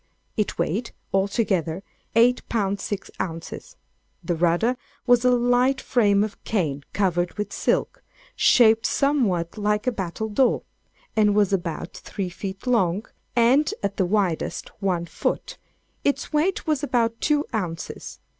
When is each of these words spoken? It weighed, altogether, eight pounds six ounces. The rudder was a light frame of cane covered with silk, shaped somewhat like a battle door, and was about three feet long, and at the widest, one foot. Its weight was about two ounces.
It 0.35 0.57
weighed, 0.57 0.93
altogether, 1.13 1.83
eight 2.15 2.41
pounds 2.49 2.81
six 2.81 3.11
ounces. 3.21 3.75
The 4.23 4.33
rudder 4.35 4.75
was 5.05 5.23
a 5.23 5.29
light 5.29 5.79
frame 5.79 6.23
of 6.23 6.43
cane 6.43 6.83
covered 6.91 7.33
with 7.37 7.53
silk, 7.53 8.03
shaped 8.35 8.87
somewhat 8.87 9.59
like 9.59 9.85
a 9.85 9.91
battle 9.91 10.29
door, 10.29 10.63
and 11.15 11.35
was 11.35 11.53
about 11.53 11.93
three 11.93 12.29
feet 12.31 12.65
long, 12.65 13.05
and 13.35 13.71
at 13.83 13.97
the 13.97 14.05
widest, 14.07 14.69
one 14.81 15.05
foot. 15.05 15.59
Its 16.03 16.33
weight 16.33 16.65
was 16.65 16.81
about 16.81 17.21
two 17.21 17.45
ounces. 17.53 18.17